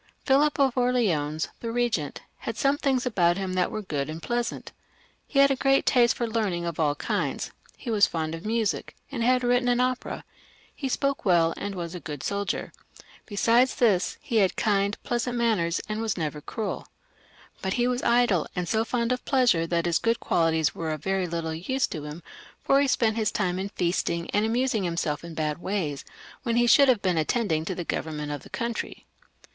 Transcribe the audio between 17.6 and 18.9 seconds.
But he was idle, and so